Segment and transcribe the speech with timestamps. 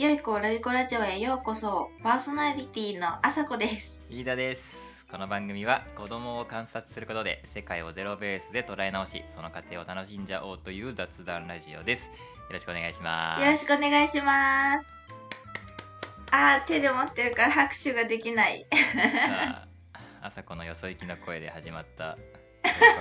[0.00, 1.90] よいこラジコラジオへようこそ。
[2.02, 4.02] パーソナリティのあさこです。
[4.08, 4.78] 飯田です。
[5.12, 12.06] この番組は子供を観察することで世界をゼロベースで捉え直しその過程を楽しんじゃおうという雑談ラジオです。
[12.06, 12.12] よ
[12.50, 13.40] ろしくお願いします。
[13.42, 14.90] よろしくお願いします。
[16.30, 18.60] あー手で持ってるから拍手ができない。
[18.70, 22.16] さあ朝子のよそ行きの声で始まった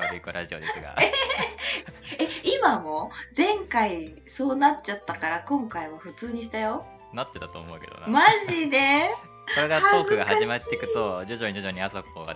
[0.09, 0.97] 悪い子ラジオですが。
[2.19, 2.27] え
[2.59, 6.85] 今も前回そうなっちゃったから今回は普通にしたよ。
[7.13, 8.07] なってたと思うけどな。
[8.07, 8.77] マジで？
[9.55, 12.35] これがトークが始まっていくと徐々に徐々に朝子が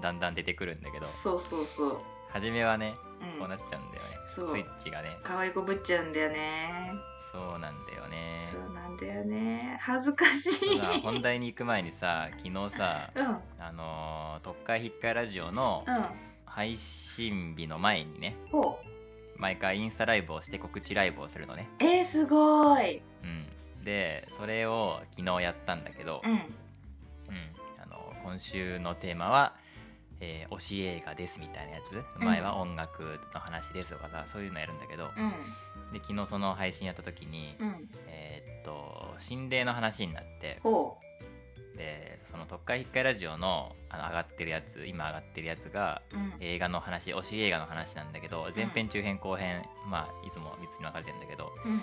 [0.00, 1.06] だんだん出てくるんだけど。
[1.06, 1.98] そうそうそう。
[2.28, 3.38] 初めはねうん。
[3.38, 5.16] こうなっちゃうんだよね、スイッチがね。
[5.22, 6.90] 可愛い子ぶっちゃうんだよね。
[7.32, 8.38] そうなんだよね。
[8.52, 9.78] そうなんだよね。
[9.80, 10.78] 恥ずかしい。
[10.78, 13.26] まあ本題に行く前にさ昨日さうん。
[13.26, 15.84] うんあのー特会引っかいラジオの
[16.44, 18.93] 配信日の前にねほう
[19.44, 21.68] 毎回インスタライブをして告知ライブをするのね。
[21.78, 23.02] えー、すごい。
[23.22, 23.84] うん。
[23.84, 26.30] でそれを昨日やったんだけど、うん。
[26.30, 26.38] うん。
[27.78, 29.54] あの今週のテーマは、
[30.20, 32.02] えー推し映画ですみたいなやつ。
[32.18, 32.24] うん。
[32.24, 35.92] 前は音楽の話ですとかさそういうのやるんだけど、うん。
[35.92, 37.90] で昨日その配信やった時に、うん。
[38.06, 40.96] えーっと心霊の話になってほ
[41.76, 46.34] でその特会引っかいラジオのあの上がってるやつ今上がってるやつがううん。
[46.40, 51.82] 映画の話推し映画の話なんだけど前編中編後編まあいつも3つに分かれてるんだけどうん。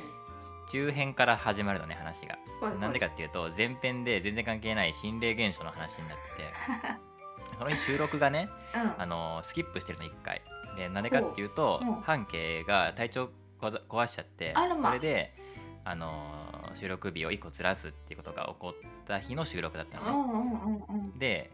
[0.71, 2.37] 中編から始まるのね話が。
[2.79, 6.97] なんでかっていうと前編で全然関係ない心霊現象の話になってて
[7.59, 9.01] その日収録がねうん。
[9.01, 10.41] あのスキップしてるの1回。
[10.77, 15.33] でなんでかっていうと半径が体調壊しちゃってそれで
[15.83, 21.51] あの収録日を1個ずらすっていうことが起こった日の収録だったうのねで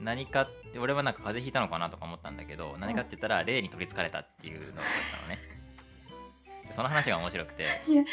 [0.00, 4.84] 何かって俺はなんか風邪ひいたのかなとか思ったんだけど何かって言ったら霊に取りつかれたっていうのだっ
[5.16, 5.38] たのね。
[6.68, 7.66] でその話が面白くて。
[7.86, 8.04] 面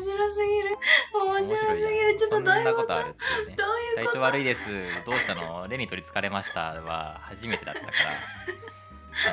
[0.00, 0.76] 白すぎる。
[1.12, 2.16] 面白すぎる。
[2.16, 3.56] ちょっとどういうここととあるっていうね。
[3.56, 4.12] どういうこと？
[4.12, 5.04] 体調悪いです。
[5.04, 5.66] どうしたの？
[5.68, 7.92] 霊に取りつかれましたは初めてだったから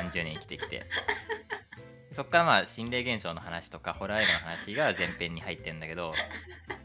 [0.02, 0.86] 30年生きてきて
[2.14, 6.14] そっからまあ心霊現象の話とかホラー映画の話が前編に入ってんだけど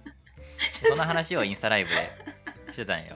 [0.72, 2.12] その話をインスタライブで
[2.74, 3.16] してたんよ。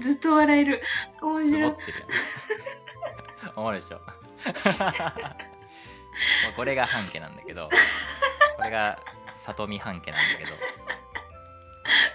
[0.00, 0.82] ずっと笑える。
[1.22, 1.70] 面白い。
[1.70, 2.04] ってる
[3.44, 3.52] やん。
[3.56, 4.00] おもろいでしょ。
[6.56, 7.68] これが半家なんだけど
[8.56, 8.98] これが
[9.44, 10.50] 里見半家なんだけど。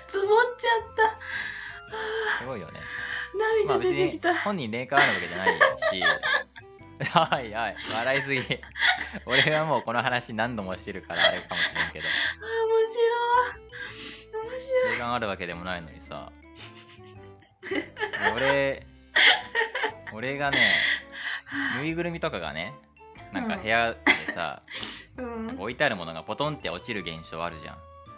[0.08, 1.20] つぼっちゃった。
[2.40, 2.82] すごいよね。
[3.34, 5.62] 涙出てきた、本人霊感あるわけじゃないし
[7.04, 7.76] はいはい。
[7.96, 8.42] 笑いすぎ。
[9.26, 12.06] 俺はもうこの話何度もしてるからあれかもしれんけど。
[12.06, 13.06] あー面白
[14.44, 14.52] い。
[14.52, 14.94] 面白い。
[14.94, 16.32] 霊感あるわけでもないのにさ。
[18.36, 18.86] 俺
[20.14, 20.58] 俺がね
[21.80, 22.74] ぬいぐるみとかがね
[23.34, 24.62] なんか部屋でさ、
[25.18, 25.48] うん。
[25.48, 27.78] なんか置いてあるものがポトンって落ちる現象あるじゃん。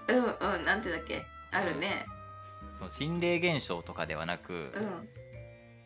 [0.09, 0.65] うんうん。
[0.65, 1.23] なんてだっけ？
[1.51, 2.05] あるね。
[2.77, 5.07] その心霊現象とかではなく、うん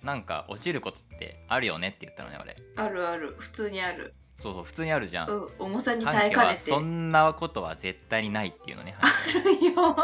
[0.07, 2.56] なんか落ちることってあるよねって言ったのね俺。
[2.78, 3.35] あるある。
[3.40, 4.13] 普通にある。
[4.39, 6.69] そうそう普通にあるじゃん、うん重さに耐えかねて。
[6.71, 8.95] そんなことは絶対にないっていうのね。
[9.01, 9.95] あるよ。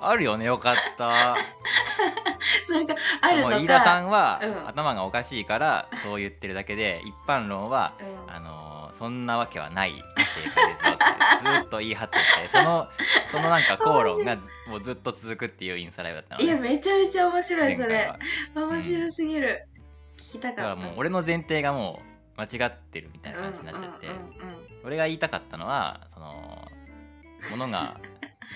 [0.00, 1.36] あるよねよかった。
[2.64, 3.50] それがあるのか。
[3.50, 4.68] もう飯田さんは、うん。
[4.68, 8.32] 頭がおかしいからそう言ってるだけで一般論は、うん。
[8.32, 8.68] あのー
[8.98, 12.88] そんなわけはない正解ですよってずっと言い張っててその
[13.30, 18.12] そのなんか口論がずもうずっと続くっていうインスタライブだったの、いやめちゃめちゃ面白いそれ。
[18.56, 19.68] 面白すぎる、
[20.16, 22.07] 聞きただかからったもう俺の前提がもう
[22.38, 24.06] 間違ってるみたいな感じになっちゃって、
[24.84, 26.68] 俺が言いたかったのはその
[27.50, 28.00] ものが、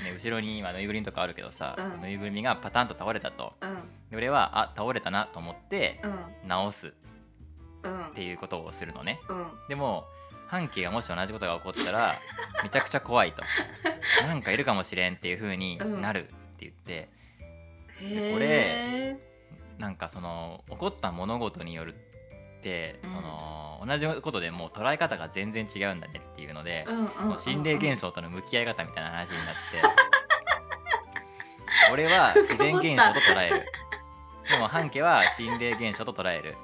[0.04, 2.00] ね、 後ろに今ぬいぐるみとかあるけどさ、うん。
[2.00, 3.54] ぬいぐるみがパタンと倒れたと。
[3.60, 3.74] うん。
[4.10, 6.08] で俺はあ倒れたなと思ってう
[6.44, 6.48] ん。
[6.48, 6.88] 直す。
[6.88, 6.92] っ
[7.84, 8.14] うん。
[8.14, 9.20] ていうことをするのね。
[9.28, 9.46] うん。
[9.68, 10.04] でも
[10.48, 12.14] 半径がもし同じことが起こったら
[12.62, 13.42] めちゃくちゃ怖いと。
[14.26, 17.08] なんかいるかもしれんっていう風になるって言って、
[18.00, 19.16] へこえ
[19.78, 23.10] なんかその起こった物事によるって、うん。
[23.10, 26.86] その同じことでもう捉え方が全然違うんだねっていうので、
[27.36, 29.82] う心霊現象との向き合い方みたいな話になって
[31.92, 33.66] 俺は自然現象と捉える。
[34.48, 36.56] でも半家は心霊現象と捉える。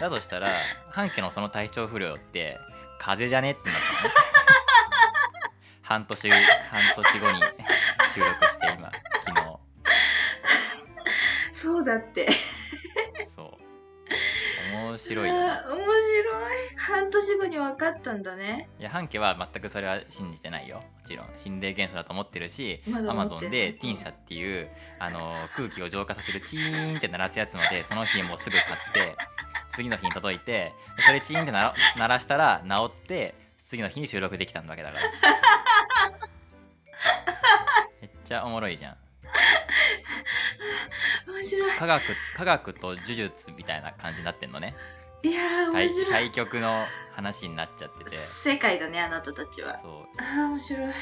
[0.00, 0.48] だとしたら
[0.90, 2.58] 半家のその体調不良って
[2.98, 4.14] 風邪じゃねってなったのね。
[5.82, 6.40] 半年半
[6.96, 7.40] 年後に
[8.12, 8.90] 収録して今
[9.24, 9.58] 昨日。
[11.52, 12.28] そうだって
[15.08, 15.40] 白いよね。
[15.40, 16.76] あー面白い。
[16.76, 18.68] 半年後に分かったんだね。
[18.78, 20.78] いや半家は全くそれは信じてないよ。
[20.78, 21.26] もちろん。
[21.36, 24.68] 心霊現象だと思ってるしまだアマゾンでティン社っていう
[24.98, 29.16] あの空気を浄化させるチーンって鳴らすやつのでその日もうすぐ買って
[29.72, 31.74] 次の日に届いてそれチーンって鳴
[32.08, 33.34] らしたら治って
[33.66, 35.04] 次の日に収録できたわけだから。
[38.24, 38.92] ちゃおもろいじゃん。
[38.92, 38.98] 面
[41.44, 41.78] 白い。
[41.78, 42.02] 科学
[42.36, 44.74] 科学と呪術みたいな感じになってんのね。
[45.22, 46.06] いや面白い。
[46.10, 48.16] 対局の話になっちゃってて。
[48.16, 49.80] 世界だねあなたたちは。
[49.82, 49.92] そう。
[50.18, 50.92] あー面白い。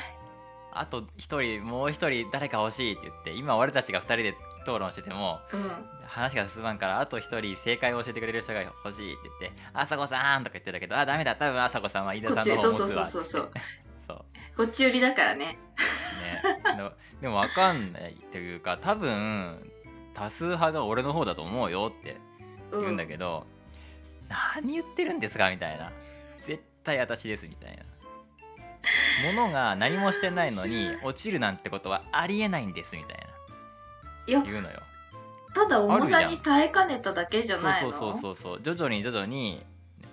[0.74, 5.70] あと一人もう一人誰か欲しいって言って今俺たちが二人で討論しててもうん。
[6.06, 11.36] 話が進まんからあと一人正解を教えてくれる人が欲しいって言って「あさこさん」とか言ってたけど「あダメだ。
[11.36, 13.50] 多分あさこさんは飯田さんの方を持つわ」こっちそうそうそう
[14.06, 14.24] そう
[14.56, 15.46] こ っち寄りだからね。
[15.46, 15.58] ね。
[17.20, 19.70] でも分かんないっていうか多分
[20.14, 22.16] 多数派が俺の方だと思うよって
[22.70, 23.46] 言うんだけど、
[24.28, 25.92] 何言ってるんですかみたいな。
[26.38, 27.82] 絶対私ですみたいな。
[29.34, 33.18] ものが何もしてないのに 落ちるなんてことはありえないんですみたい
[34.26, 34.82] いやな言うのよ。
[35.54, 37.92] ただ重さに耐えかねただけじゃないの。
[37.92, 39.64] そうそうそうそう徐々に徐々に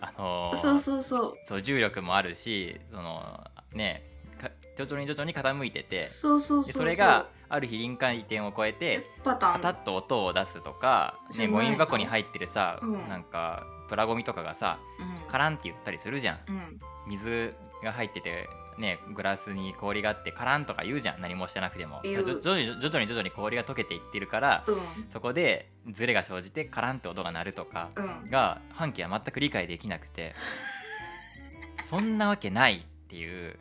[0.02, 1.34] あのーそうそうそう。
[1.45, 3.44] そう重力もあるしその
[3.74, 4.04] ね
[4.40, 6.81] か徐々に徐々に傾いててそうそうでそう。
[6.84, 13.10] それがある日臨界点を超えてパタッと音を出すとか、ね、ゴミ箱に入ってるさ、うん。
[13.10, 14.80] なんかプラゴミとかがさ
[15.28, 16.40] カランって言ったりするじゃん。
[16.48, 16.56] うん。
[16.56, 18.48] うん水が入ってて
[18.78, 21.22] ねグラスに氷があってカランとか言うじゃん。
[21.22, 22.01] 何もしてなくても。
[22.04, 24.78] 徐々に徐々に徐々に氷が溶けていってるからうん。
[25.10, 28.30] そこでズレが生じてカランって音が鳴るとかうん。
[28.30, 30.34] が半径は全く理解できなくて。
[31.86, 33.57] そんなわけないっていう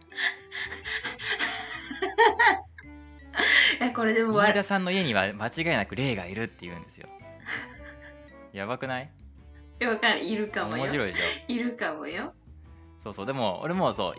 [3.80, 7.08] えこれでもわ飯田さんの家には間違いなく霊がいるって言うんですよ。
[8.52, 9.10] やばくない？
[9.86, 10.24] わかる。
[10.24, 10.84] いるかもよ。
[10.84, 11.52] 面白いでしょ？
[11.52, 12.34] いるかもよ。
[12.98, 13.26] そうそう。
[13.26, 14.14] でも俺もそう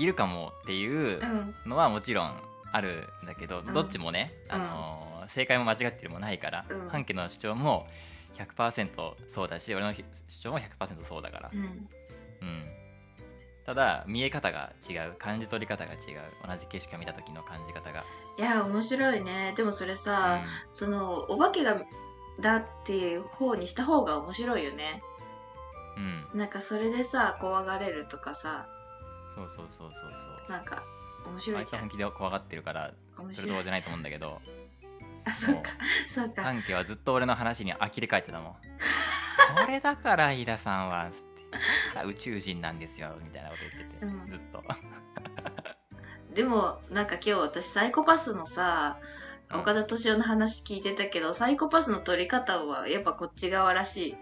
[0.00, 1.54] いいるかもっていううん。
[1.66, 2.40] のはもちろん
[2.72, 3.72] あるんだけど、ん。
[3.72, 6.88] どっちもね、あのー正解も間違ってるもないから、うん。
[6.90, 7.86] 半家の主張も
[8.36, 10.04] 100%そうだし俺の主
[10.40, 11.50] 張も100%そうだから。
[11.52, 11.60] うん。
[11.60, 12.66] うん
[13.66, 15.98] ただ見え方が違う感じ取り方が違う
[16.46, 18.04] 同じ景色を見た時の感じ方が、
[18.38, 19.54] いや面白いね。
[19.56, 20.40] でもそれさ、
[20.70, 21.80] そのお化けが
[22.40, 25.02] だっていう方にした方が面白いよね。
[25.96, 28.66] うん、うん、なんかそれでさ怖がれるとかさ。
[29.34, 30.50] そうそうそうそうそう。
[30.50, 30.82] なんか
[31.26, 31.62] 面あ白いじゃん。
[31.62, 34.40] いつは本気で怖がってるから面それどうじゃないと思うんだけど。
[35.26, 35.70] あそうか。
[36.08, 36.42] そうか。
[36.42, 38.52] 半家はずっと俺の話に呆れ返ってたもん。
[38.52, 38.58] こ
[39.68, 41.10] れだから飯田さんは
[42.06, 44.26] 宇宙人なんですよみたいなこと言ってて、うん。
[44.26, 44.62] ずっと。
[46.34, 48.98] でもなんか今日私サイコパスのさ
[49.50, 49.60] うん。
[49.60, 54.16] 岡田敏夫の話聞いてたけど、サイコパスの取り方はやっぱこっち側らしい。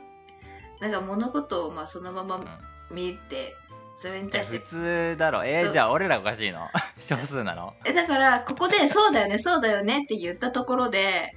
[0.81, 2.47] なんか物事をまあそのままうん。
[2.91, 3.57] 見て
[3.97, 5.45] それに対して通だろ。
[5.45, 6.69] えー、じゃあ俺らおかしいの？
[6.99, 7.75] 少数なの？
[7.87, 11.35] えだからここで「そうだよねそうだよね」って言ったところで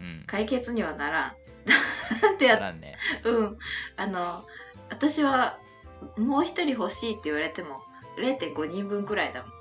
[0.00, 0.24] うん。
[0.26, 1.30] 解決にはならん。
[2.34, 2.96] ってやっなんね。
[3.24, 3.58] うん。
[3.96, 4.46] あの
[4.90, 5.58] 私は
[6.16, 7.82] もう一人欲しいって言われても
[8.18, 9.52] 0.5人分くらいだもん。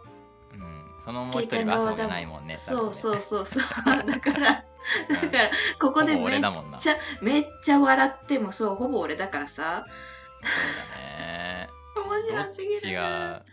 [0.62, 1.04] うん。
[1.04, 3.64] そのもう一人は朝じゃないもんねそうそうう、そうそう。
[4.06, 4.64] だから
[5.10, 5.32] うん。
[5.32, 6.42] だからここでめっ
[6.80, 9.86] ちゃめっちゃ笑ってもそうほぼ俺だからさ。
[10.42, 11.70] そうだね。
[11.96, 13.44] 面ど白すぎるっちが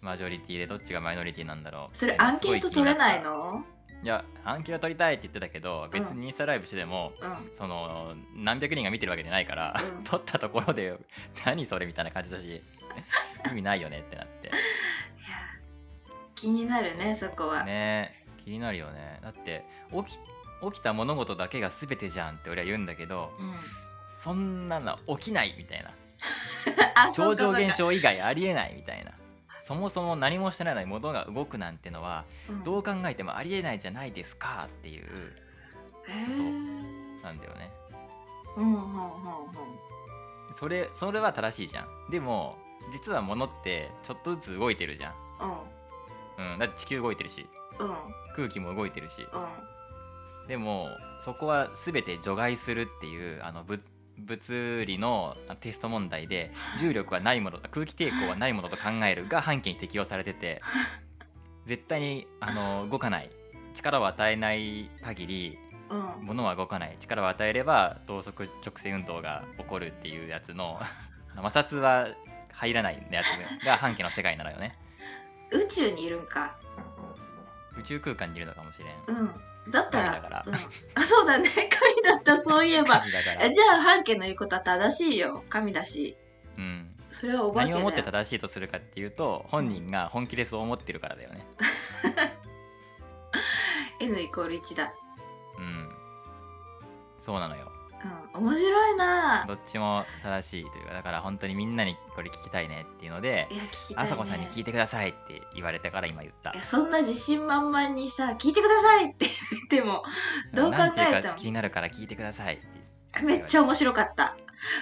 [0.00, 1.96] マジョリティでどっちがマイノリティなんだろう。
[1.96, 3.64] それアンケート取れないの？
[3.64, 7.50] たいやアンケート取りたいって言ってたけど別にインスタライブしてでも、うん。
[7.56, 10.04] その何百人が見てるわけじゃないから、うん。
[10.04, 10.96] 撮ったところで
[11.44, 12.62] 何それみたいな感じだし
[13.50, 14.48] 意味ないよねってなって。
[14.48, 14.56] いや
[16.34, 19.18] 気になるねそこは、ね気になるよね。
[19.22, 20.18] だって起き
[20.62, 23.54] 起きた物事だけが全てじゃんって俺は言うんだけどうん、
[24.16, 25.90] そんなの起きないみたいな。
[26.94, 29.12] あ超常現象、象以外ありえないみたいな
[29.66, 32.62] そもそも何もしてないのに物が動くなんてのはうん。
[32.62, 35.04] どう考えてもありえないじゃないですかっていう
[36.06, 37.22] へー。
[37.24, 37.72] なんだよね。
[38.56, 38.84] うんうんうんう
[40.50, 40.54] ん。
[40.54, 42.10] それそれは正しいじゃん。
[42.12, 42.56] でも
[42.92, 45.14] 実は物ってちょっとずつ動いてるじゃん、
[46.52, 47.44] うん、だって地球動いてるし。
[47.80, 47.88] うん。
[47.88, 47.94] うん
[48.36, 49.26] 空気も動いてるし。
[49.32, 50.46] うん。
[50.46, 50.90] でも
[51.24, 53.80] そこは全て除外するっていうあのぶ
[54.18, 60.62] 物理のテスト問題で重力はないもの空気抵抗はないものと考えるが半径に適用されてて
[61.66, 63.30] 絶対にあの動かない。
[63.74, 65.58] 力を与えない限り
[65.90, 66.24] うん。
[66.24, 66.96] 物は動かない。
[66.98, 70.80] 力を与えれば等速直線運動が起こるっていうやつの
[71.36, 72.08] 摩擦は
[72.52, 74.78] 入らないやつが半径の世界なのよね。
[75.52, 76.56] 宇宙にいるんか。
[77.78, 79.18] 宇宙空間にいるのかもしれん。
[79.18, 80.44] うんだったらら。
[80.46, 80.60] うん、あ
[81.04, 81.48] そうだね。
[81.50, 83.04] 神だったそういえば。
[83.06, 85.44] じゃあ半家の言うことは正しいよ。
[85.48, 86.16] 神だし。
[86.56, 86.94] うん。
[87.10, 91.46] それはお化け何をもって正しいとするかっていうと本人が本気でそう思ってるからだよね。
[94.00, 94.92] N イコール1だ。
[95.58, 95.88] うん。
[97.18, 97.72] そうなのよ
[98.34, 99.44] うん、面白いな。
[99.46, 106.52] どっちも正しいというかだから本当にみんなにこれ聞きたいねっていうのでいや聞きたい、ね、あさこさんに聞いてくださいって言われてから今言った。
[106.52, 109.26] いやそんな自信満々にさ聞いてくださいって
[109.70, 110.02] 言っても
[110.54, 113.22] どう考なんていうかえても気になるから聞いてくださいって。
[113.22, 114.36] めっちゃ面白かった。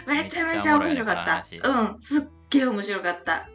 [0.07, 1.45] めちゃめちゃ面白かった。
[1.69, 2.01] うん。
[2.01, 3.49] すっげえ面白かった。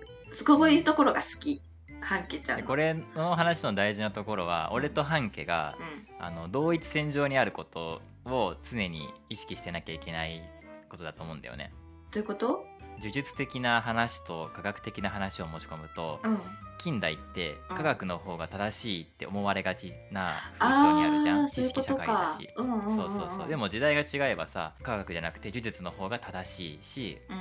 [0.46, 1.62] こういうところが好き。
[2.02, 6.10] 半家ちゃんこれの話の大事なところは俺と半家がうん。
[6.22, 10.42] あの同一線上にあることを常に意識してなきゃいけない
[10.90, 11.72] ことだと思うんだよね。
[12.12, 12.66] どういうこと？
[13.00, 16.40] 呪術的な話と科学的な話を持ち込むとうん。
[16.80, 17.78] 近代ってうん。
[17.78, 21.48] 科学の方が正しいって思われがちな風潮にあるじゃん。
[21.48, 22.96] 知識社会だかしうんうんうんうん。
[22.96, 23.48] そうそうそう。
[23.50, 27.38] でも時代が違えばさ科学じゃなくて呪術の方が正しいしうん。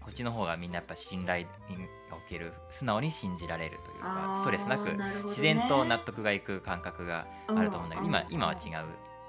[0.00, 1.44] こっちの方がみんなやっぱ信頼
[2.10, 8.60] がおける素直に信じられるというあかーストレスなく自然と納得がいく感覚があると思うんだけど今今は違う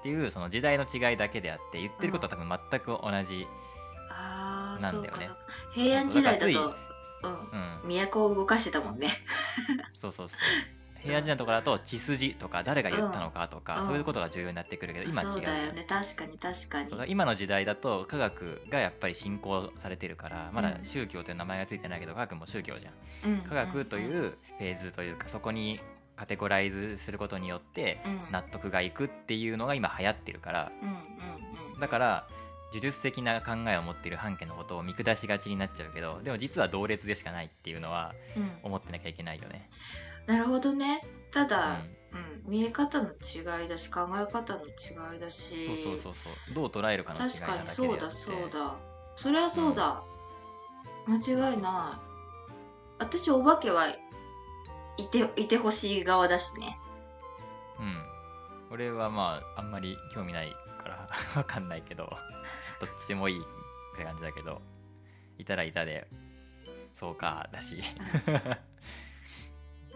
[0.06, 3.48] っていうその時代の違いだけであって言ってることは多分全く同じ
[4.80, 5.28] なんだよね。
[5.72, 6.74] 平安時代だと
[7.24, 7.82] うん。
[7.82, 8.08] うん。
[8.10, 9.08] 都を動かしてたもんね。
[9.92, 10.38] そうそうそう
[11.06, 13.86] 平安時代のところだと血筋とか誰が言ったのかとか、うん。
[13.88, 15.84] そういうことが重要になってくるけど今違うそうだよね。
[15.88, 17.10] 確かに確かに。
[17.10, 22.90] 今の時代だと科学がやっぱり信仰されてるからまだうん宗教という名前がついてないけど科学も宗教じゃ
[23.28, 23.32] ん。
[23.32, 25.78] うん科学というフェーズというかそこに
[26.16, 28.32] カテゴライズすることによってうん。
[28.32, 30.72] 納得がいくっていうのが今流行ってるから。
[30.82, 30.94] うんうん
[31.74, 31.80] うん。
[31.80, 32.26] だから
[32.72, 38.50] 呪術的な考えを持っている半家のことを見下しがちになっちゃうけどでも実は同列でしかないっていうのはうん。
[38.64, 39.68] 思ってなきゃいけないよね。
[40.26, 41.02] なるほどね。
[41.30, 41.96] たうだ、ん。
[42.12, 42.50] うん。
[42.50, 45.66] 見え方の違いだし考え方の違いだし。
[45.66, 46.54] そうそうそうそう。
[46.54, 48.76] どう捉えるかの違いな確かにそうだそうだ。
[49.16, 50.02] それはそうだ、
[51.06, 51.16] 間
[51.50, 52.06] 違いない。
[52.98, 53.96] 私お化けはい
[55.10, 56.78] ていてほしい側だしね。
[57.78, 58.02] うん。
[58.70, 60.52] 俺はまああんまり興味ない
[60.82, 62.10] から わかんないけど。
[62.80, 64.60] どっちでもいいって感じだけど。
[65.38, 66.08] いたらいたで
[66.94, 67.82] そうかだし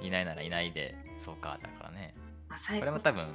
[0.01, 2.15] いないならいないでそうかだからね。
[2.79, 3.27] これも多分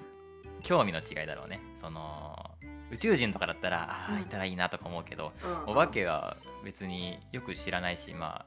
[0.61, 1.59] 興味の違いだろうね。
[1.79, 2.51] その
[2.91, 4.17] 宇宙人とかだったらあうん。
[4.17, 5.31] あいたらいいなとか思うけど、
[5.67, 5.71] うん。
[5.71, 8.45] お化けは別によく知らないしまあ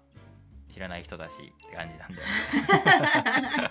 [0.73, 2.29] 知らない人だしって感じなんだよ
[3.69, 3.71] ね。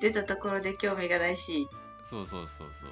[0.00, 1.68] 出たところで興味がないし。
[2.04, 2.90] そうそうそうそう。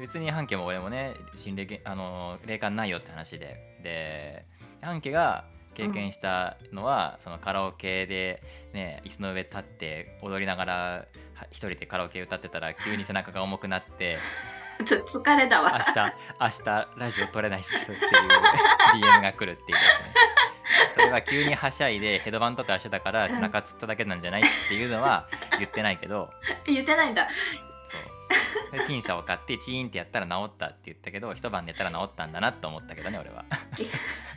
[0.00, 3.78] 別に半家も俺もね心霊けあの霊感ないよって話で。
[3.82, 4.44] で
[4.82, 10.74] 半家が経験したのは、そのカラオケでね椅子の上立って踊りながら
[11.34, 14.18] は一人でカラオケ歌ってたら急に背中が重くなって
[14.84, 15.94] ちょっと疲れた明わ日
[16.40, 18.00] 明日ラジオ撮れないっすっていう
[19.04, 19.84] DM が来るっていうね。
[20.94, 25.28] それは急にはしゃいでヘドバンとかしてたから背中つっただけなんじゃないっていうのは
[25.58, 26.30] 言ってないけど。
[26.66, 27.28] 言ってないんだ。
[27.28, 28.78] そう。
[28.78, 33.44] で金車を買ってチーンってやったら治ったって言ったけど一晩寝たら治ったんだなと思ったけどね俺は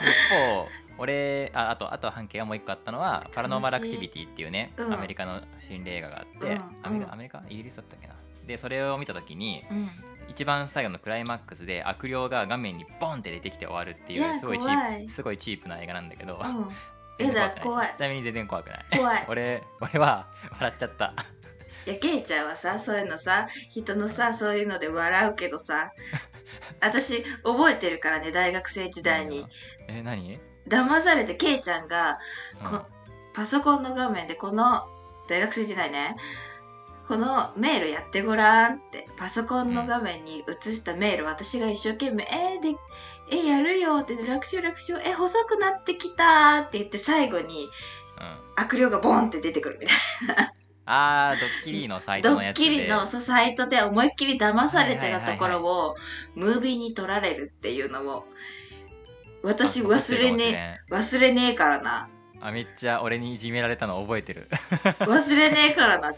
[0.00, 4.92] 一 方俺ああとあと半径がもう一個あったのはパラノーマルアクティビティっていうね、うん。
[4.94, 7.06] アメリカの心霊映画があって、うんアメリうん。
[7.06, 8.14] カアメリカイギリスだったっけな。
[8.46, 9.90] でそれを見た時にうん。
[10.28, 17.34] 一番最後のクライマックスで悪霊が画面にボンって出てきて終わるっていいうやすごいチープすごいチープな映画なんだけど、うん。
[17.34, 17.94] だ怖い。
[17.96, 18.84] ちなみに全然怖くない。
[18.96, 19.24] 怖い。
[19.28, 21.14] 俺俺は笑っちゃった。
[21.86, 25.92] いやケイちゃんはさそういうのさ人のさそういうので笑うけどさ
[26.80, 29.46] 私覚えてるからね大学生時代に。
[29.88, 32.18] え何、騙されてケイちゃんが
[32.62, 32.70] うん。
[32.70, 32.86] こ
[33.34, 34.82] パソコンの画面でこの
[35.28, 36.14] 大学生時代ね
[37.08, 42.78] このメールやってごらんってパソコンの画面に映したメール、私が一生懸命「えー、で
[43.30, 47.68] えやるよ」って「楽勝楽勝え細くなってきた」って言って最後に
[48.18, 48.44] うん。
[48.56, 49.96] 悪霊がボンって出てくるみたい
[50.86, 52.64] あードッキリのサイなドットのやつで。
[52.64, 55.96] キリのそうサイトで思いっきり騙されてたところを
[56.34, 58.26] ムービーに撮られるっていうのも
[59.42, 62.08] 私あ忘れねえ忘れねえからな。
[62.40, 64.48] あめっちゃ俺にいじめられたの覚えてる。
[65.00, 66.14] 忘れねえからな。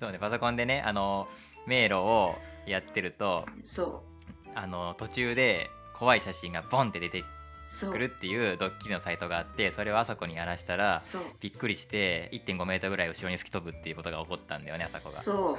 [0.00, 1.28] そうねパソコンでねあの
[1.66, 4.50] 迷路をやってるとそう。
[4.54, 7.24] あの途中で怖い写真がボンって出て
[7.66, 7.92] そう。
[7.92, 11.00] くるっていうドッキリのサイトがあってそれをあさこにやらしたら
[11.40, 15.20] びっくりして1.5メートルぐらい後ろに吹き飛ぶっていうことが起こったんだよねあさこが。
[15.20, 15.58] そう。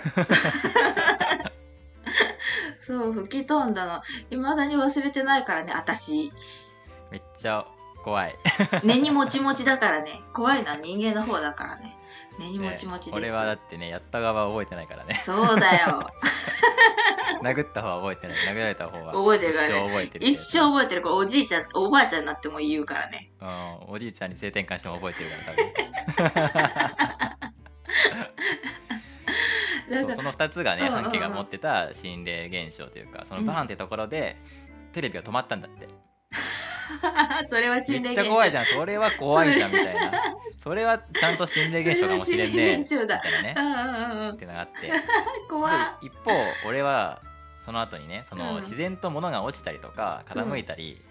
[2.79, 4.01] そ う吹き飛んだの。
[4.29, 6.31] いまだに忘れてないからね私。
[7.11, 7.65] めっちゃ
[8.03, 8.35] 怖い。
[8.83, 10.11] 根にもちもちだからね。
[10.33, 11.97] 怖いのは人間の方だからね
[12.39, 15.15] 根にもちもちです、俺はだってねやった側は覚えてないからね。
[15.15, 16.09] そうだよ。
[17.43, 18.37] 殴った方は覚えてない。
[18.55, 19.75] 殴られた方は覚えてるからね。
[19.75, 21.01] 一生覚えてる一生覚えてる。
[21.01, 23.31] これおじいちゃんおばあちゃんになっても言うからね。
[23.41, 25.43] うん、おじいちゃんに性転換しても覚えてるから
[26.23, 27.35] 多分。
[29.87, 34.35] そその2つがね半家が持ってた心霊現象というかそのバーンってところで、
[34.93, 35.87] テレビが止まったんだって
[37.47, 38.65] それは心霊めっちゃ怖いじゃん。
[38.65, 40.11] それは怖いじゃんみたいな。
[40.63, 42.51] それはちゃんと心霊現象かもしれんね。
[42.51, 43.15] それは心霊現象だ。
[43.17, 43.55] みたいなね。
[43.57, 44.35] うんうんうんうん。
[44.35, 44.87] ってのがあって。
[44.87, 44.93] で
[45.49, 45.75] 怖い。
[46.07, 46.31] 一方
[46.67, 47.21] 俺は
[47.63, 48.55] その後にねその、うん。
[48.57, 51.01] 自然と物が落ちたりとか傾いたり、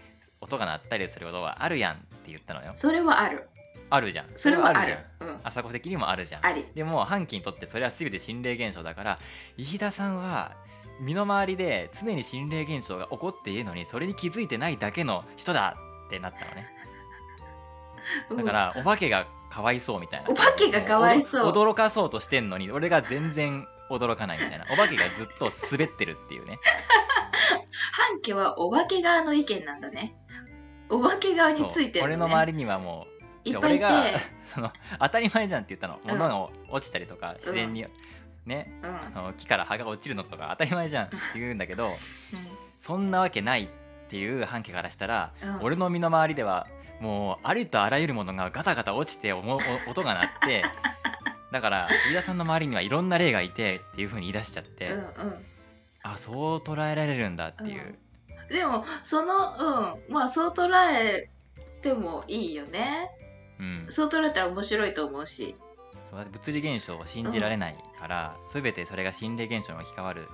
[0.40, 2.73] 音が鳴ったりすることはあるやんって言ったのよ。
[2.75, 3.49] それはある。
[3.90, 4.26] あるじゃん。
[4.35, 4.99] それはある。
[5.21, 5.31] じゃん。
[5.31, 5.40] うん。
[5.45, 6.47] 朝子的にもあるじゃん。
[6.47, 6.66] あり。
[6.75, 9.19] でも半期にとってそれは全て心霊現象だから
[9.57, 10.52] 飯田さんは
[11.00, 16.68] 身の回りで常に心霊現象が起こっているのにそれに気づいてないだけの人だってなったのね。
[18.30, 20.30] う んだからお化けがかわいそうみたいな。
[20.30, 21.52] お化けがかわいそう。
[21.52, 24.66] 驚かそうとしてんのに俺が全然驚かないみたいな。
[24.70, 26.58] お化けがずっと滑ってるっていうね。
[27.92, 30.16] 半家はお化け側の意見なんだね。
[30.88, 33.06] お化け側についてね、俺の周りにはも
[33.44, 33.84] ういっぱいいて。
[33.84, 34.04] 俺が
[34.44, 36.18] その当たり前じゃんって言ったの、うん。
[36.18, 37.86] 物が落ちたりとか自然に、
[38.46, 39.18] ねうん。
[39.18, 41.90] あの木から葉が落ちるのとか当たり前じゃんって言うんだけどう
[42.80, 43.68] そんなわけないっ
[44.08, 45.62] ていう半家からしたら、うん。
[45.62, 46.66] 俺の身の回りでは
[47.00, 50.62] もうありとあらゆるものがガタガタ落ちておもお 音が鳴って
[51.50, 55.44] だから飯田さんの周りにはいろんな霊がいてっていう風に言い出しちゃって、んうんうん。
[56.02, 57.98] あそう捉えられるんだっていう、
[58.50, 59.54] でもその
[60.06, 60.12] うん。
[60.12, 61.30] まあそう捉え
[61.80, 63.10] てもいいよね。
[63.58, 63.86] うん。
[63.88, 65.56] そう捉えたら面白いと思うし。
[66.02, 70.28] そうだって物理現象を信じられないから、全てそれが心霊現象に置き換わる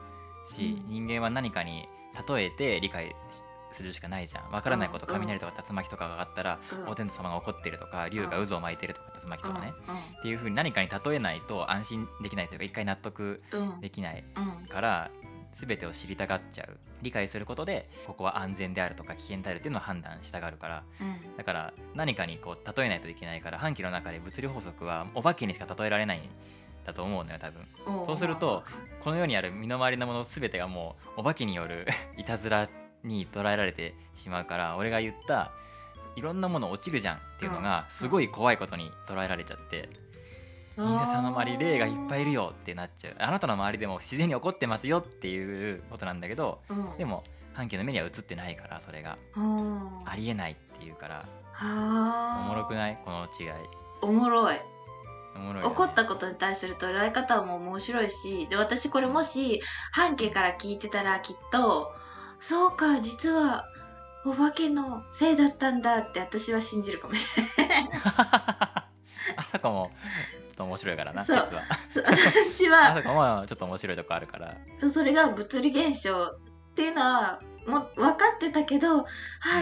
[0.47, 1.07] し、うん。
[1.07, 1.89] 人間は何かに
[2.29, 4.51] 例えて理解しするしかないじゃん。
[4.51, 6.89] わからないこと、うん雷とか竜巻とかがあったら、うん。
[6.89, 13.41] お天道様が怒ってるとか竜が渦を巻いてるとか竜巻とかね、うっていうふうに何かに例えないと安心できないというか一回納得
[13.81, 14.67] できないうん。
[14.67, 15.11] から
[15.55, 16.79] 全てを知りたがっちゃう。
[17.03, 20.83] 理解することでここは安全であるとか危険であるっていうのを判断したがるから。
[21.01, 21.37] うん。
[21.37, 26.23] だから何かにこう例えないといけないから半期の中で物理法則はお化けにしか例えられないん
[26.85, 27.67] だと思うのよ多分。
[28.01, 28.63] うんそうすると
[29.03, 31.87] この世にある身の回りのもの全てがもうお化けによる
[32.19, 32.69] いたずら
[33.05, 35.53] に捉えられてしまうから俺が言った
[36.17, 39.89] いろんなもの落ちるじゃんっていうのがすごい怖いことに捉えられちゃって
[40.77, 43.15] 飯田さんの周り霊がいっぱいいるよってなっちゃう。
[43.19, 46.97] あなたの周りでも自然に起こってますよっていうことなんだけどうん。
[46.97, 49.19] でも半家の目には映ってないからそれが。
[49.37, 52.99] うんありえないっていうからはあおもろくない？
[53.05, 53.49] この違い。
[54.03, 54.57] おもろい
[55.35, 55.63] ね。
[55.63, 59.61] 怒ったことに対する捉え方も面白いしで私これもし
[59.93, 61.93] 半径から聞いてたらきっと
[62.39, 63.65] そうか実は
[64.25, 67.91] お化けのせいだったんだって私は信じるかもしれない。
[69.37, 69.91] あさこも
[70.49, 71.37] ちょっと面白いからなそう。
[71.37, 71.63] 実は。
[72.27, 74.57] 私あはさこもちょっと面白いとこあるから。
[74.91, 76.39] それが物理現象っ
[76.75, 79.05] ていうのはもう分かってたけどあ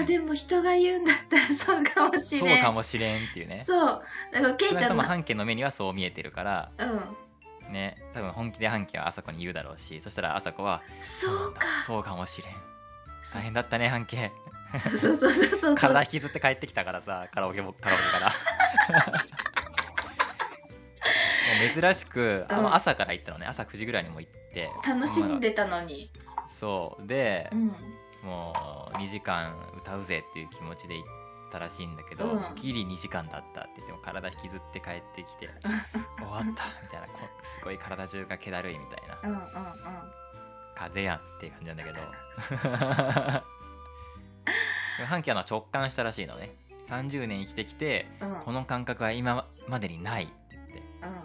[0.02, 3.62] あでも人が言うんだったらそうかもしそうれんかもしれんっていうね。
[3.66, 4.02] そう。
[4.32, 7.72] だからケイちゃんの半家の目にはそう見えてるからうん。
[7.72, 11.60] ね多分本気で半家はあさこに言うだろうしそしたらあさこはそうか。
[11.86, 12.54] そうかもしれん。
[13.34, 14.32] 大変だったね半家。
[14.78, 15.74] そうそうそうそうそう。
[15.74, 18.04] 体引きずって帰ってきたからさカラオケもカラオケ
[19.00, 19.18] から。
[21.58, 22.62] もう珍しくあうん。
[22.64, 23.46] の朝から行ったのね。
[23.46, 24.70] 朝9時ぐらいにも行って。
[24.86, 26.10] 楽しんでたのに
[26.58, 27.68] そうでう、ん。
[28.24, 28.52] も
[28.92, 31.06] う2時間歌うぜっていう気持ちで行っ
[31.52, 32.42] たらしいんだけど、うん。
[32.56, 35.48] ギリ2時間だったって言っても体引きずって帰ってきて
[36.18, 36.54] 終わったみ
[36.90, 39.18] たいなこすごい体中が気だるいみたいな。
[39.22, 39.44] うんうんうん。
[40.74, 41.98] 風邪やんっていう感じなんだけど。
[45.06, 46.56] 半期は直感したらしいのね。
[46.88, 48.40] 30年生きてきてうん。
[48.40, 50.82] この感覚は今までにないって言って。
[51.02, 51.20] うんうん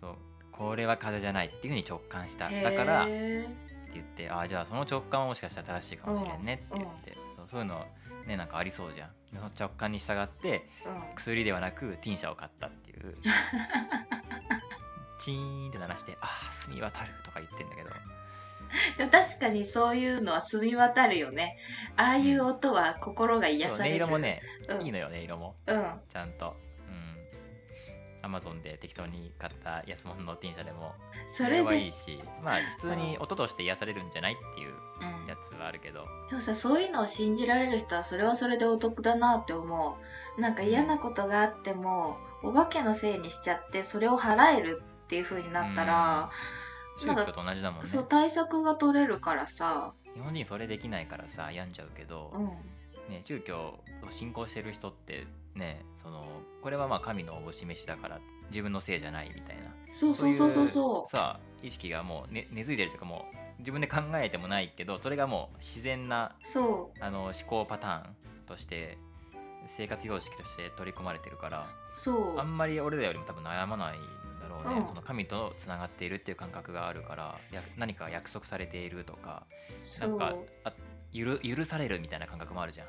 [0.00, 0.16] そう。
[0.52, 2.46] これは風邪じゃないっていうふうに直感した。
[2.46, 3.06] うんだから
[3.94, 7.84] 言ってああじゃあその直感はもしかしたら正しいかもしれんねって言って、そうそういうの
[8.26, 9.10] ねなんかありそうじゃん。
[9.30, 11.14] その直感に従ってーうん。
[11.14, 13.14] 薬ではなくティンシャを買ったっていう。
[15.20, 17.90] チーンって鳴らして「ああ澄み渡る」とか言ってんだけど。
[19.10, 21.58] 確かにそういうのは澄み渡るよね。
[21.96, 24.04] ああいう音は心が癒される。
[24.04, 24.82] 音色もね、うん。
[24.82, 25.56] いいのよ音色も。
[25.66, 26.00] うん。
[26.08, 26.56] ちゃんと。
[26.64, 26.69] うん
[28.22, 30.94] アマゾンで適当に買った安物のティンシャでも
[31.32, 31.62] それで。
[31.62, 35.26] はいいしまあ普通に音として癒されるんじゃないっていううん。
[35.26, 36.04] やつはあるけど。
[36.28, 39.98] でもさそういうのを信じられる人はそれはそれでお得だなって思
[40.38, 40.40] う。
[40.40, 46.30] なんか嫌なことがあってもお化けのせいにしちゃってそれを払えるっていう風になったら、
[46.98, 47.86] 宗教と同じだもんね。
[47.86, 49.92] そう対策が取れるからさ。
[50.14, 52.50] 日本人それできないからさ病んじゃうけど、うん
[53.10, 56.24] ね、宗教を信仰してる人ってねその
[56.62, 58.20] これはまあ神のおぼし飯だから
[58.50, 59.62] 自分のせいじゃないみたいな。
[59.92, 68.04] そうそうそうそうそうさ意識がもう、ね、根付いてるというかもう自分で考えてもないけどそれがもう自然なそあの思考パターン
[68.46, 68.96] として
[69.66, 71.64] 生活様式として取り込まれてるからう
[71.96, 72.38] そう。
[72.38, 74.00] あんまり俺らよりも多分悩まないん
[74.40, 74.86] だろろうね、うん。
[74.86, 79.44] その神とつながっているっていう感覚があるからや何か約束されているとか
[80.00, 80.72] なんかあ
[81.12, 82.86] 許許されるみたいな感覚もあるじゃん。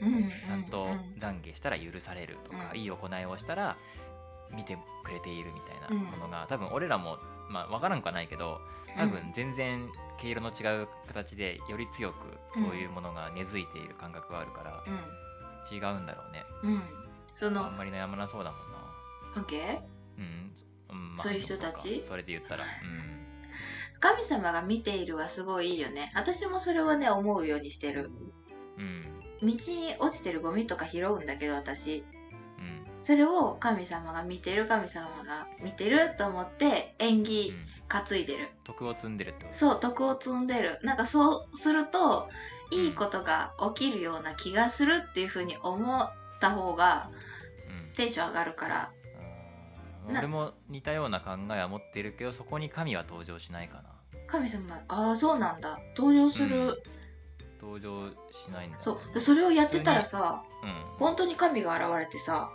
[0.00, 2.80] ちゃんと懺悔したら許されるとか、うん。
[2.80, 3.76] いい行いをしたら
[4.50, 8.60] 見てくれているみたいなものが、多分俺らもまあ分からんくはないけど
[8.96, 12.16] 多分全然毛色の違う形でより強く
[12.54, 14.84] そういうものが根付いている感覚があるから
[15.70, 16.44] 違うんだろうね。
[16.62, 16.72] うん。
[16.74, 16.82] うん
[17.34, 18.78] そあのんまり悩まなそうだもんな。
[19.34, 19.80] 関係
[20.18, 20.52] うん、
[20.90, 22.04] うんそういう人たち？
[22.06, 22.64] それで言ったら。
[22.64, 23.31] うん
[24.02, 26.10] 神様が見ているはすごいいいよね。
[26.16, 28.10] 私もそれはね思うようにしてる。
[28.76, 29.20] うん。
[29.40, 29.56] 道に
[30.00, 32.04] 落ちてるゴミとか拾うんだけど私。
[32.58, 32.84] うん。
[33.00, 37.54] それを神様が見てる神様が見てると思って縁う起ん。
[37.88, 38.48] 担いでる。
[38.64, 39.56] 徳を積んでるってこと？
[39.56, 40.80] そう徳を積んでる。
[40.82, 42.28] なんかそうすると
[42.72, 46.10] いいことが起きるような気がするっていう風に思っ
[46.40, 47.08] た方が
[47.68, 47.94] うん。
[47.94, 48.90] テンション上がるから。
[50.10, 53.91] 俺も似たような考えは持っているけどそこに神は登場しないかな
[54.32, 54.66] 神様。
[54.66, 55.78] がああそうなんだ。
[55.96, 56.76] 登場する、うん。
[57.60, 59.14] 登場しないんだそう。
[59.14, 60.96] でそれをやってたらさうん。
[60.98, 62.50] 本当に神が現れてさ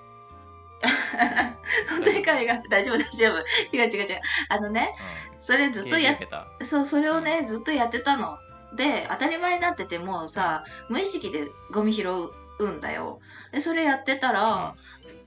[1.90, 3.76] 本当に神が大丈夫大丈夫。
[3.76, 4.22] 違う違う違う。
[4.50, 4.96] あのね
[5.40, 6.18] それずっとやっ
[6.63, 8.38] そうそれをねずっとやってたの。
[8.76, 12.10] で当たり前になっててもさ無意識でゴミ拾
[12.60, 13.20] うんだよ。
[13.52, 14.76] でそれやってたら、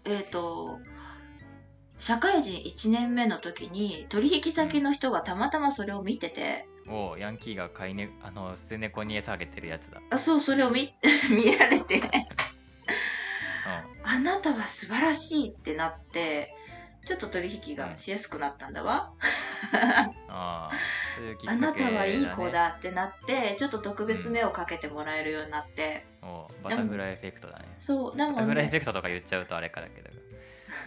[0.05, 0.79] えっ、と
[2.01, 10.01] 社会人1年目の時に取引先の人がたまたまそれを見てて、おうヤンキーが飼いねあの捨て猫に餌あげてるやつだ。
[10.11, 10.95] あそうそれを見
[11.31, 11.99] 見られて。
[11.99, 12.03] う
[14.03, 16.55] あなたは素晴らしいってなって
[17.05, 19.13] ちょっと取引がしやすくなったんだわ、
[19.73, 19.75] ん
[20.29, 20.71] あ。
[21.47, 27.67] あなたはいいね子だってなってちょっと特別目をかけてもらえるようになって、おうバタフライエフェクトだね。
[27.77, 30.11] そうでもバタフライエフねェクトとか言っちゃうとあれかだけど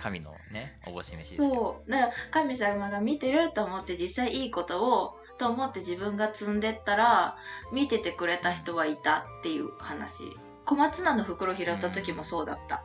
[0.01, 1.91] 神のねおぼし飯そう。
[1.91, 7.35] だから神様が見てると思って実際いいことをと思って自分が積んでったら
[7.71, 10.23] 見ててくれた人はいたっていう話。
[10.65, 12.83] 小松菜の袋拾った時もそうだった、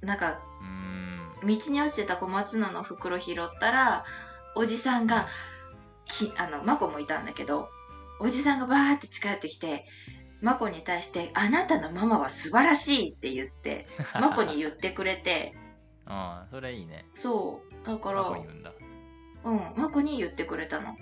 [0.00, 1.46] なんかうーん。
[1.46, 4.04] 道に落ちてた小松菜の袋拾ったら
[4.54, 5.26] おじさんが
[6.04, 7.68] きあのマコもいたんだけど
[8.20, 9.86] おじさんがバーって近寄ってきて
[10.40, 13.86] マコに対して「あなたのママは素晴らしい」って言って
[14.20, 15.54] マコに言ってくれて
[16.06, 17.04] ああそれいいね。
[17.14, 17.86] そう。
[17.86, 18.72] だからマコに言うんだ。
[19.44, 19.60] うん。
[19.76, 20.96] マコに言ってくれたの。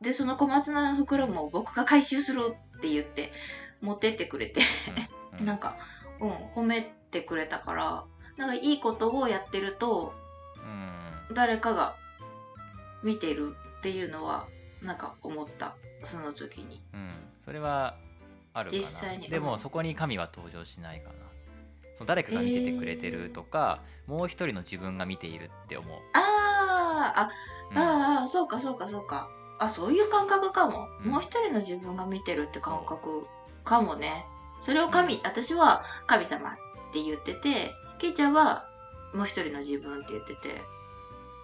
[0.00, 3.32] でその小松菜の袋も僕が回収するって言って
[3.80, 4.60] 持ってってくれて。
[5.40, 5.76] なんか
[6.20, 8.04] うん褒めてくれたから
[8.36, 10.14] なんかいいことをやってると
[10.56, 11.34] うん。
[11.34, 11.96] 誰かが
[13.02, 14.46] 見てるっていうのは
[14.80, 15.74] なんか思った。
[16.02, 16.80] その時に。
[16.92, 17.10] うん。
[17.44, 17.96] それは
[18.52, 18.82] あるかな。
[18.82, 19.28] 実際に。
[19.28, 21.14] でも、うんそこに神は登場しないかな
[21.94, 27.30] その誰かが見ててくれてるとか、もう一人の自分が見ているって思う、あーあ
[27.70, 27.78] うん。
[27.78, 29.30] ああそうかそうかそうか。
[29.58, 31.10] あそういう感覚かも、うん。
[31.12, 33.26] もう一人の自分が見てるって感覚
[33.64, 34.26] かもね。
[34.60, 36.54] それを神、私は神様っ
[36.92, 38.66] て言っててケイちゃんは
[39.14, 40.60] もう一人の自分って言ってて。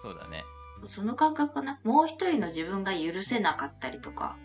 [0.01, 0.43] そうだね。
[0.83, 1.79] その感覚かな？
[1.83, 4.37] もう一人の自分が許せなかったりとか。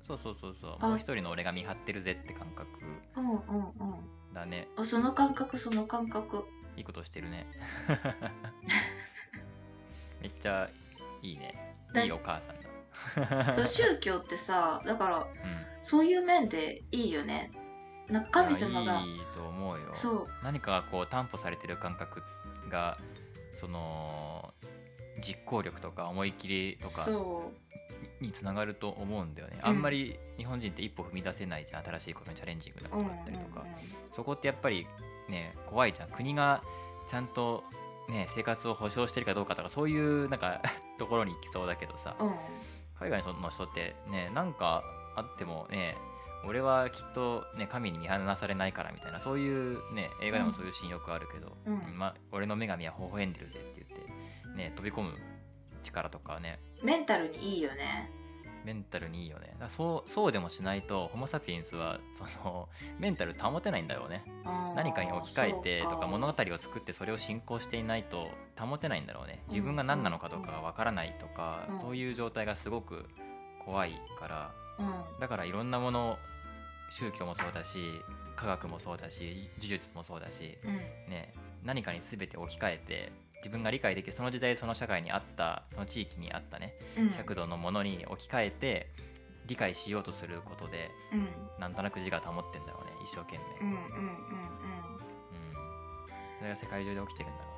[0.00, 0.76] そうそうそうそう。
[0.80, 0.88] あ。
[0.88, 2.68] もう一人の俺が見張ってるぜって感覚。
[3.16, 3.94] うんうんうん
[4.36, 4.68] だね。
[4.76, 6.44] あその感覚その感覚。
[6.76, 7.46] いいことしてるね。
[10.20, 10.70] めっちゃ
[11.22, 11.74] いいね。
[11.92, 12.66] だいいお母さんだ。
[13.54, 15.26] そう宗教ってさだからうん。
[15.80, 17.50] そういう面でいいよね。
[18.08, 19.00] なんか神様が。
[19.00, 19.88] いやいいと思うよ。
[19.92, 20.28] そう。
[20.42, 22.22] 何かがこう担保されてる感覚
[22.68, 22.98] が
[23.56, 24.52] その
[25.20, 27.52] 実行力とか思い切りとかそ
[28.20, 29.68] につながると思うんだよね、うん。
[29.68, 33.66] あんまり日本人って一歩踏み出せないじゃん新しいことにチャレンジングなう、ことうんうんだったりとか、
[34.12, 34.86] そこってやっぱり
[35.28, 36.08] ね怖いじゃん。
[36.08, 36.62] 国が
[37.08, 37.64] ちゃんと
[38.08, 40.60] ね生活を保障してるかどうかとかそういうなんか
[40.98, 42.16] ところに行きそうだけどさ。
[42.18, 42.26] うん。
[42.28, 42.36] うん
[42.98, 44.82] 海外の人ってねなんか
[45.16, 45.96] あってもね
[46.46, 51.98] 俺はきっとね神に見放されないからみたいなそういうね映画でもそういうシーンよくあるけど、うん。
[51.98, 55.12] ま、俺の女神は微笑んでるぜって言ってね飛び込む
[55.86, 56.58] 力とかね。
[56.82, 58.10] メンタルにいいよね。
[58.64, 59.46] メンタルにいいよね。
[59.52, 62.68] だからそうそうでもしないとホモ・サピエンスはその
[62.98, 64.24] メンタル保てないんだろうね。
[64.74, 69.44] 何かに置き換えてとか物語を作ってそれを進行していないと保てないんだろうね。
[69.48, 71.80] 自分が何なのかどうかがわからないとか、うん。
[71.80, 73.08] そういう状態がすごく
[73.64, 74.50] 怖いから。
[74.80, 75.20] うん。
[75.20, 76.18] だからいろんなもの
[76.90, 77.78] 宗教もそうだし
[78.34, 80.76] 科学もそうだし呪術もそうだし、うん。
[81.08, 83.12] ね、何かに全て置き換えて
[83.46, 87.10] 自分が理解できるその時代その社会にあったその地域にあったねうん。
[87.10, 88.90] 尺度のものに置き換えて
[89.46, 91.28] 理解しようとすることでうん。
[91.60, 93.84] なんとなく自我保ってんだろうね一生懸命、うんうんうんうん。
[93.84, 94.16] うん。
[96.38, 97.56] それが世界中で起きてるんだろうね。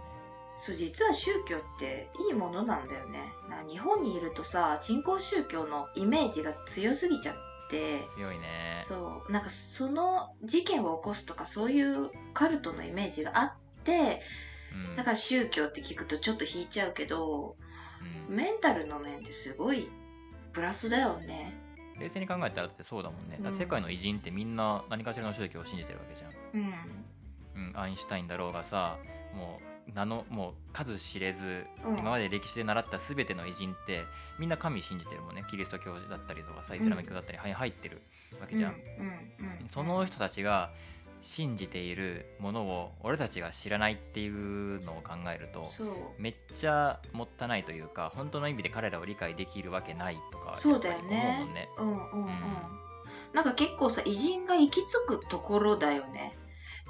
[0.59, 3.21] そう実は宗教っていいものなんだよね。
[3.49, 7.37] な日本にいるとさ新興宗教のイメージが強すぎちゃっ
[7.71, 8.03] て。
[8.15, 8.81] 強いね。
[8.83, 9.33] そう。
[9.33, 14.21] なんかその事件を起こすとかそういうカルトのイメージがあって
[14.91, 14.97] うん。
[14.97, 17.57] だから宗教って聞くとちょっと引いちゃうけど
[18.29, 18.37] うん。
[18.37, 19.89] メンタルの面ですごい
[20.53, 21.55] プラスだよね。
[21.99, 23.53] 冷静に考えたらだってそうだもんね、うん。
[23.53, 26.33] 世界の偉人ってみんな何かしらの宗教を信じてるわけじゃん、
[27.57, 27.71] うん。
[27.71, 28.99] うん、アインシュタインだろうがさ
[29.35, 31.99] もう名のもう数知れず、うん。
[31.99, 34.05] 今まで歴史で習った全ての偉人って
[34.39, 35.45] みんな神信じてるもんね。
[35.51, 38.01] キリスト教だったりとかさイスラム教だったり、はい入ってる
[38.41, 38.79] わけじゃん、うん。
[38.79, 39.61] うん。
[39.63, 39.69] うん。
[39.69, 40.71] その人たちが
[41.21, 45.65] 信じているものを俺たちが知らないっていうのを考えると
[46.19, 51.39] めっちゃもったいないというか本当の意味で彼らを理解できるわけないとかそうだよね。
[51.43, 51.69] うもんね。
[51.79, 52.33] うんうんうん、うん。
[53.35, 56.37] なんか結構さ偉人が行き着くところだよね。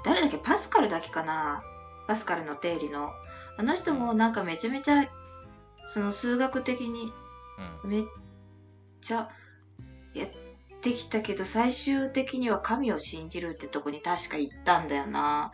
[0.05, 0.37] 誰だっけ？
[0.37, 1.63] パスカルだけかな？
[2.07, 3.11] パスカルの定理の。
[3.57, 5.07] あの人もなんかめちゃめちゃ
[5.85, 7.11] その数学的に
[7.83, 7.89] うん。
[7.89, 8.03] めっ
[9.01, 9.29] ちゃ
[10.13, 10.48] やって
[10.81, 15.51] きたけど最終的には神を信じるってとこに確か行ったんだよな。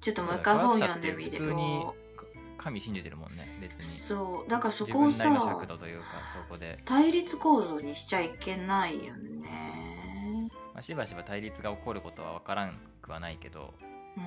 [0.00, 1.38] ちょっともう一回本読んでみて。
[2.58, 3.82] 神信じてるもんね別に。
[3.82, 4.50] そう。
[4.50, 10.48] だからそ自こをさ尺度というかそこで、対立構造にしちゃいけないよね。
[10.72, 13.74] まあ、しばしば対立が起こることは分からんくはないけど
[14.16, 14.24] うん。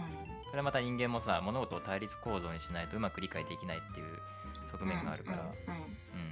[0.50, 4.06] それはまた人間もさ物事を対立構造にしないとうまく理解できないっていう
[4.78, 5.86] 側面があるから、うんうん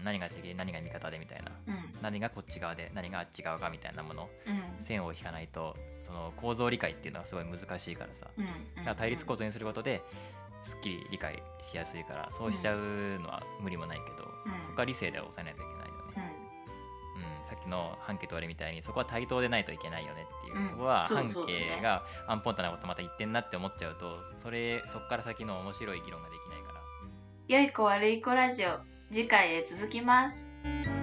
[0.04, 10.02] 何が敵で何が味方でみたいなうん何がこっち側で何があっち側かみたいなものうん線を引かないとその構造理解っていうのはすごい難しいからさうんだから対立構造にすることで
[10.66, 12.80] すっきり理解しやすいからそうしちゃう
[13.22, 16.36] のは無理もないけど、うんそこは理性で抑えないといけないようね、
[17.16, 26.43] うんさっきの半径と割れみたいにそこは対等でないといけないよねっていう、うんそこは半径がアンポンタなことまた言ってんなって思っちゃうとそれそこから先の面白い議論ができないから
[27.50, 28.80] 良い子悪い子ラジオ
[29.12, 30.56] 次回へ続きます「